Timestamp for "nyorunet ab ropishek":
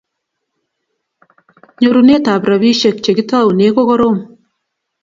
1.79-2.97